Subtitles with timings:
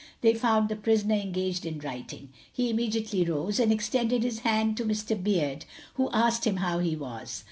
[0.21, 2.29] They found the prisoner engaged in writing.
[2.51, 5.15] He immediately rose, and extended his hand to Mr.
[5.15, 7.39] Beard, who asked him how he was.